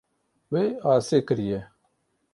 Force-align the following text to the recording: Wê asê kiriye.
Wê 0.51 0.63
asê 0.91 1.19
kiriye. 1.27 1.59